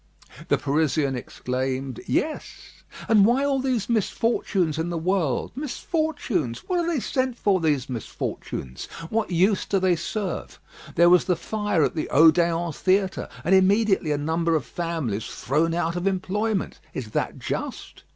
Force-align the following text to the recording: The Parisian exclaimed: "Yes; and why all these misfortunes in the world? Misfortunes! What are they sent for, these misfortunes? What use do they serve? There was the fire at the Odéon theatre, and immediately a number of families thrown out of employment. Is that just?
The 0.47 0.57
Parisian 0.57 1.15
exclaimed: 1.15 2.01
"Yes; 2.07 2.81
and 3.07 3.23
why 3.23 3.45
all 3.45 3.59
these 3.59 3.87
misfortunes 3.87 4.79
in 4.79 4.89
the 4.89 4.97
world? 4.97 5.51
Misfortunes! 5.55 6.67
What 6.67 6.79
are 6.79 6.87
they 6.87 6.99
sent 6.99 7.37
for, 7.37 7.59
these 7.61 7.87
misfortunes? 7.87 8.87
What 9.11 9.29
use 9.29 9.63
do 9.67 9.77
they 9.77 9.95
serve? 9.95 10.59
There 10.95 11.11
was 11.11 11.25
the 11.25 11.35
fire 11.35 11.83
at 11.83 11.93
the 11.93 12.09
Odéon 12.11 12.73
theatre, 12.75 13.29
and 13.43 13.53
immediately 13.53 14.09
a 14.11 14.17
number 14.17 14.55
of 14.55 14.65
families 14.65 15.27
thrown 15.27 15.75
out 15.75 15.95
of 15.95 16.07
employment. 16.07 16.79
Is 16.95 17.11
that 17.11 17.37
just? 17.37 18.01